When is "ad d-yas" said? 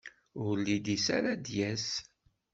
1.33-1.87